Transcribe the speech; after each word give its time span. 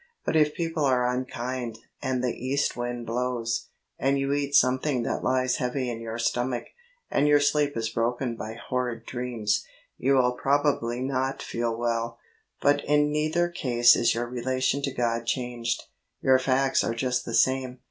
But 0.25 0.35
if 0.35 0.55
people 0.55 0.83
are 0.83 1.05
unkind, 1.07 1.77
and 2.01 2.23
the 2.23 2.33
east 2.35 2.75
wind 2.75 3.05
blows, 3.05 3.67
and 3.99 4.17
you 4.17 4.33
eat 4.33 4.55
something 4.55 5.03
that 5.03 5.23
lies 5.23 5.57
heavy 5.57 5.91
in 5.91 6.01
your 6.01 6.17
stomach, 6.17 6.63
and 7.11 7.27
your 7.27 7.39
sleep 7.39 7.77
is 7.77 7.87
broken 7.89 8.35
by 8.35 8.53
horrid 8.55 9.05
dreams, 9.05 9.63
you 9.99 10.15
will 10.15 10.31
probably 10.33 11.01
not 11.01 11.43
feel 11.43 11.77
well; 11.77 12.17
but 12.61 12.83
in 12.85 13.11
neither 13.11 13.47
case 13.47 13.95
is 13.95 14.15
your 14.15 14.25
relation 14.25 14.81
to 14.81 14.91
God 14.91 15.27
changed. 15.27 15.83
Your 16.19 16.39
facts 16.39 16.83
are 16.83 16.95
just 16.95 17.23
the 17.23 17.35
same. 17.35 17.77